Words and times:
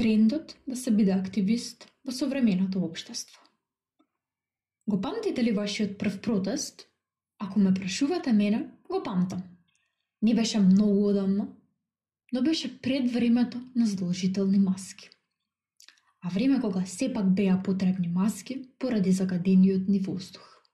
Трендот 0.00 0.56
да 0.68 0.76
се 0.76 0.90
биде 0.90 1.12
активист 1.12 1.84
во 2.08 2.12
современото 2.12 2.80
општество? 2.80 3.42
Го 4.88 5.00
памтите 5.00 5.44
ли 5.44 5.52
вашиот 5.52 5.98
прв 5.98 6.20
протест? 6.24 6.86
Ако 7.38 7.60
ме 7.60 7.74
прашувате 7.74 8.32
мене, 8.32 8.70
го 8.90 9.02
памтам. 9.02 9.42
Не 10.22 10.34
беше 10.34 10.60
многу 10.60 11.04
одамно, 11.08 11.56
но 12.32 12.42
беше 12.42 12.80
пред 12.80 13.12
времето 13.12 13.60
на 13.76 13.86
задолжителни 13.86 14.58
маски. 14.58 15.10
А 16.22 16.28
време 16.28 16.60
кога 16.60 16.86
сепак 16.86 17.34
беа 17.34 17.60
потребни 17.64 18.08
маски 18.08 18.62
поради 18.78 19.12
загадениот 19.12 19.88
ни 19.88 20.00
воздух. 20.00 20.64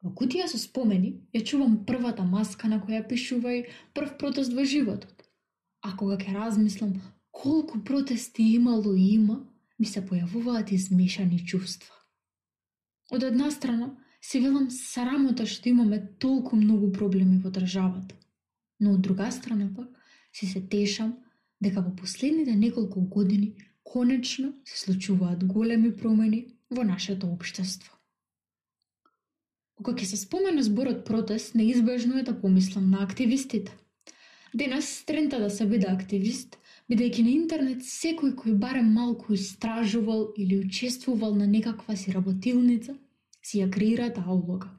Во 0.00 0.16
кутија 0.16 0.48
со 0.48 0.56
спомени 0.56 1.12
ја 1.36 1.44
чувам 1.44 1.82
првата 1.84 2.24
маска 2.24 2.72
на 2.72 2.80
која 2.80 3.04
пишувај 3.04 3.66
прв 3.92 4.16
протест 4.16 4.56
во 4.56 4.64
животот. 4.64 5.28
А 5.84 5.92
кога 5.92 6.16
ќе 6.16 6.32
размислам 6.40 6.96
колку 7.30 7.84
протести 7.84 8.42
имало 8.42 8.94
и 8.94 9.14
има, 9.14 9.40
ми 9.78 9.86
се 9.86 10.02
појавуваат 10.04 10.72
измешани 10.72 11.44
чувства. 11.46 11.94
Од 13.10 13.22
една 13.22 13.50
страна, 13.50 13.96
се 14.20 14.40
велам 14.40 14.68
срамота 14.70 15.46
што 15.46 15.70
имаме 15.70 15.98
толку 16.20 16.56
многу 16.56 16.92
проблеми 16.92 17.38
во 17.40 17.50
државата. 17.50 18.14
Но 18.80 18.94
од 18.94 19.02
друга 19.02 19.30
страна 19.32 19.70
пак, 19.76 19.88
си 20.32 20.46
се 20.46 20.60
тешам 20.60 21.16
дека 21.60 21.80
во 21.80 21.94
последните 21.96 22.56
неколку 22.56 23.00
години 23.00 23.54
конечно 23.84 24.52
се 24.64 24.78
случуваат 24.78 25.44
големи 25.44 25.96
промени 25.96 26.46
во 26.70 26.84
нашето 26.84 27.32
општество. 27.32 27.96
Кога 29.74 29.96
ќе 29.96 30.04
се 30.04 30.16
спомена 30.20 30.62
зборот 30.62 31.04
протест, 31.08 31.54
неизбежно 31.54 32.18
е 32.18 32.22
да 32.22 32.36
помислам 32.40 32.90
на 32.90 33.02
активистите. 33.02 33.76
Денес 34.54 34.88
стрента 34.98 35.40
да 35.40 35.50
се 35.50 35.66
биде 35.66 35.86
активист, 35.88 36.58
бидејќи 36.90 37.22
на 37.22 37.30
интернет 37.30 37.82
секој 37.86 38.34
кој 38.34 38.56
барем 38.58 38.90
малку 38.92 39.34
истражувал 39.34 40.32
или 40.36 40.58
учествувал 40.58 41.36
на 41.38 41.46
некаква 41.46 41.96
си 41.96 42.10
работилница, 42.12 42.96
си 43.42 43.62
ја 43.62 43.70
креира 43.70 44.08
таа 44.10 44.34
улога. 44.34 44.72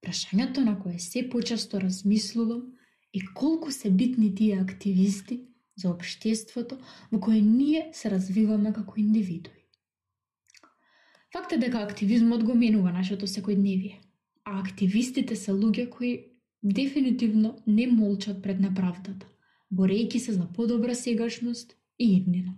Прашањето 0.00 0.62
на 0.64 0.76
кое 0.78 0.98
се 0.98 1.26
почесто 1.28 1.80
размислувам 1.80 2.62
е 3.12 3.20
колку 3.34 3.70
се 3.70 3.90
битни 3.90 4.34
тие 4.34 4.60
активисти 4.60 5.40
за 5.76 5.90
обштеството 5.90 6.78
во 7.10 7.20
кое 7.20 7.40
ние 7.40 7.90
се 7.92 8.10
развиваме 8.10 8.72
како 8.72 9.00
индивидуи. 9.00 9.66
Факт 11.32 11.52
е 11.52 11.58
дека 11.58 11.82
активизмот 11.82 12.44
го 12.44 12.54
менува 12.54 12.92
нашето 12.92 13.26
секојдневие, 13.26 13.98
а 14.44 14.60
активистите 14.60 15.36
се 15.36 15.52
луѓе 15.52 15.88
кои 15.90 16.12
дефинитивно 16.62 17.58
не 17.66 17.86
молчат 17.86 18.42
пред 18.42 18.60
неправдата, 18.60 19.26
борејќи 19.72 20.18
се 20.18 20.32
за 20.32 20.46
подобра 20.56 20.94
сегашност 20.94 21.76
и 21.98 22.16
иднина. 22.16 22.54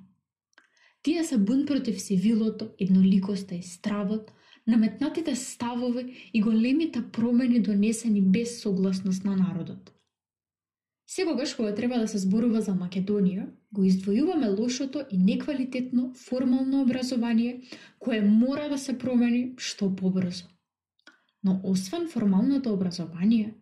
Тие 1.02 1.24
се 1.24 1.38
бун 1.38 1.66
против 1.66 2.00
сивилото, 2.00 2.68
едноликоста 2.78 3.54
и 3.54 3.62
стравот, 3.62 4.32
наметнатите 4.66 5.34
ставови 5.36 6.30
и 6.34 6.42
големите 6.42 7.02
промени 7.12 7.60
донесени 7.60 8.20
без 8.20 8.62
согласност 8.62 9.24
на 9.24 9.36
народот. 9.36 9.92
Секогаш 11.06 11.54
кога 11.54 11.74
треба 11.74 11.98
да 11.98 12.08
се 12.08 12.18
зборува 12.18 12.60
за 12.60 12.72
Македонија, 12.72 13.50
го 13.72 13.82
издвојуваме 13.84 14.48
лошото 14.58 15.02
и 15.10 15.18
неквалитетно 15.18 16.12
формално 16.16 16.82
образование 16.82 17.60
кое 17.98 18.20
мора 18.20 18.68
да 18.68 18.78
се 18.78 18.98
промени 18.98 19.52
што 19.58 19.90
побрзо. 19.96 20.46
Но 21.44 21.60
освен 21.64 22.08
формалното 22.08 22.72
образование, 22.72 23.54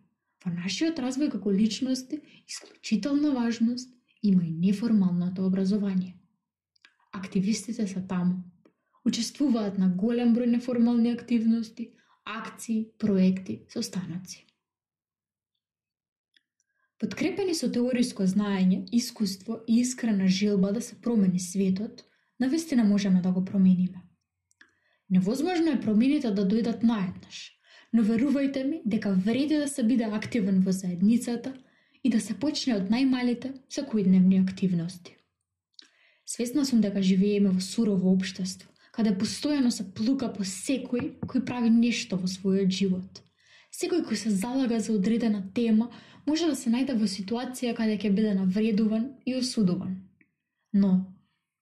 во 0.43 0.51
нашиот 0.51 0.99
развој 0.99 1.31
како 1.31 1.51
личности 1.51 2.21
исклучителна 2.47 3.31
важност 3.31 3.89
има 4.21 4.43
и 4.43 4.51
неформалното 4.51 5.45
образование. 5.45 6.17
Активистите 7.11 7.87
се 7.87 8.01
таму. 8.01 8.43
Учествуваат 9.05 9.77
на 9.77 9.89
голем 9.89 10.35
број 10.35 10.45
неформални 10.45 11.11
активности, 11.11 11.91
акции, 12.25 12.91
проекти, 12.99 13.65
состаноци. 13.69 14.45
Подкрепени 17.01 17.55
со 17.57 17.65
теориско 17.73 18.27
знаење, 18.29 18.85
искуство 18.93 19.63
и 19.67 19.79
искрена 19.81 20.27
желба 20.27 20.71
да 20.71 20.81
се 20.81 21.01
промени 21.01 21.39
светот, 21.39 22.03
навистина 22.39 22.83
можеме 22.83 23.21
да 23.21 23.31
го 23.31 23.45
промениме. 23.45 24.03
Невозможно 25.09 25.71
е 25.71 25.81
промените 25.81 26.31
да 26.31 26.45
дојдат 26.45 26.83
наеднаш, 26.83 27.39
но 27.93 28.03
верувајте 28.03 28.63
ми 28.63 28.81
дека 28.85 29.11
вреди 29.11 29.57
да 29.57 29.67
се 29.67 29.83
биде 29.83 30.03
активен 30.03 30.61
во 30.61 30.71
заедницата 30.71 31.53
и 32.03 32.09
да 32.09 32.19
се 32.19 32.33
почне 32.33 32.75
од 32.75 32.89
најмалите 32.89 33.53
секојдневни 33.69 34.41
активности. 34.41 35.17
Свесна 36.25 36.65
сум 36.65 36.81
дека 36.81 37.01
живееме 37.01 37.49
во 37.51 37.61
сурово 37.61 38.13
општество, 38.13 38.69
каде 38.91 39.11
постојано 39.11 39.71
се 39.71 39.83
плука 39.95 40.31
по 40.33 40.43
секој 40.47 41.17
кој 41.27 41.43
прави 41.45 41.69
нешто 41.69 42.17
во 42.17 42.27
својот 42.31 42.71
живот. 42.71 43.21
Секој 43.71 44.05
кој 44.07 44.15
се 44.15 44.31
залага 44.31 44.79
за 44.79 44.93
одредена 44.93 45.43
тема 45.53 45.91
може 46.25 46.47
да 46.47 46.55
се 46.55 46.71
најде 46.71 46.95
во 46.95 47.07
ситуација 47.07 47.75
каде 47.75 47.97
ќе 47.97 48.13
биде 48.15 48.33
навредуван 48.35 49.11
и 49.25 49.35
осудуван. 49.35 49.99
Но, 50.73 50.91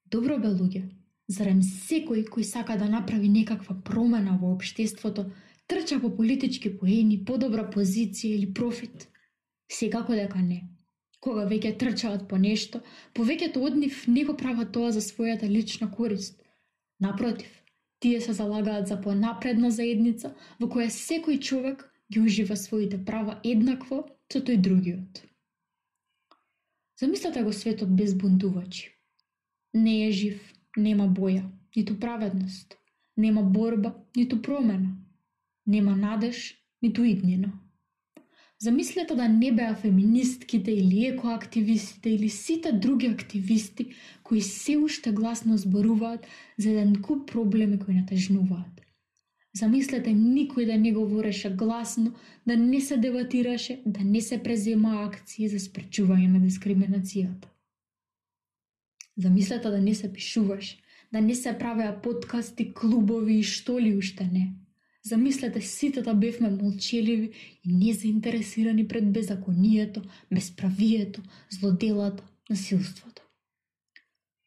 добро 0.05 0.37
бе 0.37 0.53
луѓе, 0.53 0.83
зарем 1.27 1.61
секој 1.65 2.25
кој 2.29 2.45
сака 2.45 2.77
да 2.77 2.89
направи 2.89 3.29
некаква 3.29 3.75
промена 3.85 4.37
во 4.41 4.53
обштеството, 4.53 5.29
трча 5.69 5.99
по 6.01 6.09
политички 6.15 6.71
поени, 6.77 7.19
подобра 7.25 7.63
позиција 7.69 8.33
или 8.35 8.53
профит? 8.53 9.07
Секако 9.71 10.17
дека 10.17 10.41
не. 10.41 10.63
Кога 11.21 11.45
веќе 11.45 11.75
трчаат 11.77 12.27
по 12.31 12.37
нешто, 12.41 12.81
повеќето 13.13 13.61
од 13.67 13.77
нив 13.77 14.03
не 14.07 14.23
го 14.25 14.35
прават 14.39 14.71
тоа 14.75 14.91
за 14.95 15.03
својата 15.05 15.49
лична 15.49 15.91
корист. 15.91 16.41
Напротив, 16.99 17.51
тие 17.99 18.21
се 18.21 18.33
залагаат 18.33 18.87
за 18.87 18.97
понапредна 19.01 19.71
заедница 19.71 20.33
во 20.59 20.69
која 20.75 20.89
секој 20.95 21.39
човек 21.39 21.85
ги 22.11 22.19
ужива 22.19 22.55
своите 22.57 22.97
права 23.05 23.39
еднакво 23.43 24.05
со 24.31 24.39
тој 24.39 24.57
другиот. 24.57 25.21
Замислете 26.99 27.43
го 27.43 27.53
светот 27.53 27.91
без 27.95 28.15
бунтувачи. 28.15 28.89
Не 29.73 30.07
е 30.07 30.11
жив, 30.11 30.39
нема 30.77 31.05
боја, 31.07 31.43
ниту 31.75 31.99
праведност, 31.99 32.75
нема 33.17 33.43
борба, 33.43 33.93
ниту 34.15 34.41
промена, 34.41 34.97
нема 35.69 35.95
надеж, 35.95 36.55
ниту 36.81 37.03
иднина. 37.03 37.53
Замислете 38.59 39.15
да 39.15 39.27
не 39.29 39.51
беа 39.55 39.75
феминистките 39.75 40.71
или 40.71 41.05
екоактивистите 41.05 42.09
или 42.09 42.29
сите 42.29 42.71
други 42.71 43.07
активисти 43.07 43.93
кои 44.23 44.41
се 44.41 44.77
уште 44.77 45.11
гласно 45.11 45.57
зборуваат 45.57 46.27
за 46.57 46.69
еден 46.69 47.01
куп 47.01 47.31
проблеми 47.31 47.79
кои 47.79 47.93
натежнуваат. 47.93 48.81
Замислете 49.55 50.11
никој 50.11 50.65
да 50.65 50.77
не 50.77 50.91
говореше 50.91 51.49
гласно, 51.55 52.13
да 52.47 52.57
не 52.57 52.81
се 52.81 52.97
дебатираше, 52.97 53.81
да 53.85 54.03
не 54.03 54.21
се 54.21 54.43
презема 54.43 55.03
акции 55.05 55.47
за 55.47 55.59
спречување 55.59 56.27
на 56.27 56.39
дискриминацијата. 56.43 57.47
Замислете 59.17 59.69
да 59.69 59.81
не 59.81 59.95
се 59.95 60.13
пишуваше, 60.13 60.77
да 61.13 61.21
не 61.21 61.35
се 61.35 61.57
правеа 61.57 61.95
подкасти, 62.01 62.73
клубови 62.73 63.39
и 63.39 63.43
што 63.43 63.79
ли 63.79 63.95
уште 63.97 64.27
не. 64.31 64.53
Замислете 65.05 65.61
сите 65.61 66.01
да 66.01 66.13
бевме 66.13 66.49
молчеливи 66.49 67.31
и 67.63 67.73
незаинтересирани 67.73 68.87
пред 68.87 69.11
беззаконието, 69.11 70.01
безправието, 70.33 71.21
злоделата, 71.49 72.23
насилството. 72.49 73.21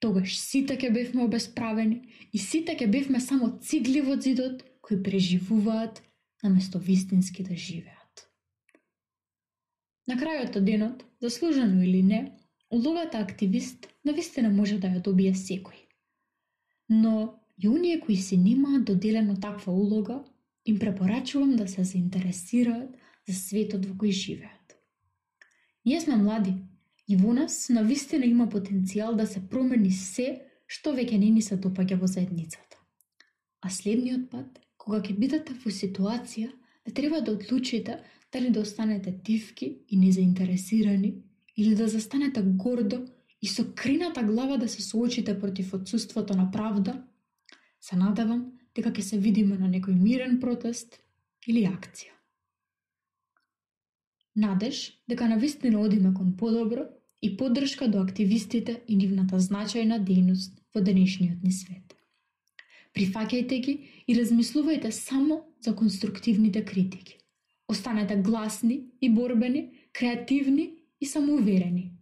Тогаш 0.01 0.39
сите 0.39 0.79
ке 0.79 0.91
бевме 0.91 1.23
обесправени 1.23 2.01
и 2.33 2.39
сите 2.39 2.77
ке 2.77 2.87
бевме 2.87 3.21
само 3.21 3.59
цигли 3.61 4.01
во 4.01 4.21
зидот 4.21 4.65
кои 4.83 5.03
преживуваат 5.03 6.03
наместо 6.43 6.79
вистински 6.79 7.43
да 7.43 7.57
живеат. 7.57 8.27
На 10.09 10.19
крајот 10.19 10.57
од 10.59 10.65
денот, 10.67 11.05
заслужено 11.23 11.83
или 11.83 12.03
не, 12.03 12.33
улогата 12.71 13.19
активист 13.19 13.87
навистина 14.05 14.51
може 14.51 14.81
да 14.83 14.91
ја 14.91 15.03
добие 15.03 15.35
секој. 15.39 15.87
Но 16.91 17.39
и 17.59 17.69
оние 17.69 18.01
кои 18.01 18.17
се 18.17 18.37
немаат 18.37 18.85
доделено 18.85 19.39
таква 19.41 19.73
улога, 19.73 20.25
им 20.67 20.79
препорачувам 20.79 21.57
да 21.57 21.69
се 21.69 21.85
заинтересираат 21.85 22.91
за 23.29 23.35
светот 23.35 23.87
во 23.87 23.95
кој 23.95 24.11
живеат. 24.11 24.77
Ние 25.85 26.01
сме 26.01 26.17
млади 26.17 26.55
и 27.09 27.17
во 27.17 27.35
нас 27.35 27.69
навистина 27.69 28.27
има 28.27 28.47
потенцијал 28.47 29.17
да 29.17 29.27
се 29.27 29.43
промени 29.49 29.91
се 29.91 30.43
што 30.67 30.95
веќе 30.97 31.19
не 31.19 31.31
ни 31.31 31.43
се 31.43 31.57
допаѓа 31.57 31.99
во 32.01 32.07
заедницата. 32.07 32.79
А 33.61 33.71
следниот 33.71 34.31
пат 34.31 34.61
кога 34.77 35.03
ќе 35.03 35.19
бидете 35.19 35.55
во 35.65 35.71
ситуација 35.71 36.51
да 36.87 36.95
треба 36.95 37.21
да 37.21 37.33
одлучите 37.33 37.99
дали 38.33 38.51
да 38.51 38.61
останете 38.61 39.13
тивки 39.25 39.79
и 39.89 39.97
незаинтересирани 39.97 41.15
или 41.57 41.75
да 41.75 41.89
застанете 41.89 42.43
гордо 42.43 43.05
и 43.43 43.47
со 43.47 43.65
крината 43.75 44.23
глава 44.23 44.57
да 44.57 44.69
се 44.69 44.83
соочите 44.83 45.39
против 45.41 45.75
отсутството 45.75 46.35
на 46.35 46.51
правда, 46.51 47.03
се 47.81 47.97
надавам 47.97 48.53
дека 48.77 48.91
ќе 48.91 49.03
се 49.03 49.19
видиме 49.19 49.59
на 49.59 49.69
некој 49.69 49.95
мирен 49.99 50.41
протест 50.41 50.99
или 51.47 51.65
акција. 51.69 52.13
Надеж 54.37 55.03
дека 55.09 55.29
на 55.29 55.37
вистина 55.37 55.81
одиме 55.81 56.15
кон 56.15 56.37
подобро 56.37 56.87
и 57.23 57.37
поддршка 57.37 57.89
до 57.89 58.01
активистите 58.01 58.81
и 58.89 58.97
нивната 58.97 59.41
значајна 59.41 60.01
дејност 60.01 60.57
во 60.75 60.81
денешниот 60.81 61.43
ни 61.45 61.53
свет. 61.53 61.95
Прифаќајте 62.97 63.59
ги 63.65 63.75
и 64.07 64.17
размислувајте 64.17 64.91
само 64.91 65.45
за 65.61 65.77
конструктивните 65.77 66.65
критики. 66.65 67.19
Останете 67.69 68.17
гласни 68.17 68.83
и 69.01 69.09
борбени, 69.11 69.71
креативни 69.93 70.71
и 71.01 71.07
самоуверени. 71.07 71.93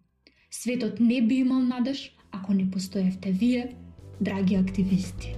Светот 0.50 1.00
не 1.00 1.22
би 1.22 1.34
имал 1.34 1.60
надеж 1.60 2.16
ако 2.32 2.54
не 2.54 2.70
постоевте 2.70 3.32
вие, 3.32 3.76
драги 4.20 4.54
активисти. 4.54 5.36